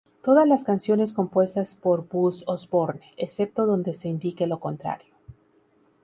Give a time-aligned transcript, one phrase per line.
[0.23, 5.13] Todas las canciones compuestas por Buzz Osborne, excepto donde se indique lo contrario.